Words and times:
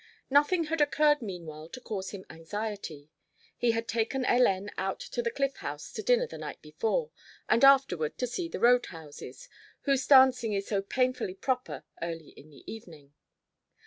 Nothing 0.31 0.63
had 0.63 0.81
occurred 0.81 1.21
meanwhile 1.21 1.69
to 1.69 1.79
cause 1.79 2.09
him 2.09 2.25
anxiety. 2.31 3.11
He 3.55 3.69
had 3.69 3.87
taken 3.87 4.23
Hélène 4.23 4.69
out 4.75 4.99
to 4.99 5.21
the 5.21 5.29
Cliff 5.29 5.57
House 5.57 5.91
to 5.93 6.01
dinner 6.01 6.25
the 6.25 6.39
night 6.39 6.59
before, 6.59 7.11
and 7.47 7.63
afterward 7.63 8.17
to 8.17 8.25
see 8.25 8.47
the 8.47 8.59
road 8.59 8.87
houses, 8.87 9.47
whose 9.81 10.07
dancing 10.07 10.53
is 10.53 10.65
so 10.65 10.81
painfully 10.81 11.35
proper 11.35 11.83
early 12.01 12.29
in 12.29 12.49
the 12.49 12.63
evening. 12.65 13.13